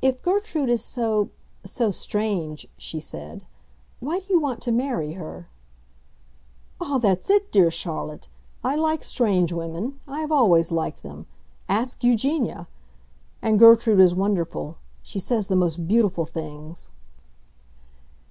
[0.00, 3.44] "If Gertrude is so—so strange," she said,
[4.00, 5.46] "why do you want to marry her?"
[6.80, 8.28] "Ah, that's it, dear Charlotte!
[8.64, 11.26] I like strange women; I always have liked them.
[11.68, 12.66] Ask Eugenia!
[13.42, 16.88] And Gertrude is wonderful; she says the most beautiful things!"